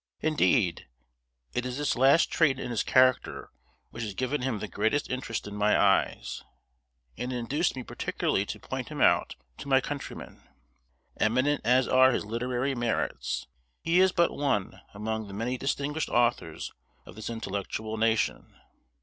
[0.21, 0.87] Indeed,
[1.53, 3.51] it is this last trait in his character
[3.91, 6.43] which has given him the greatest interest in my eyes,
[7.19, 10.41] and induced me particularly to point him out to my countrymen.
[11.17, 13.45] Eminent as are his literary merits,
[13.83, 16.71] he is but one among the many distinguished authors
[17.05, 18.59] of this intellectual nation.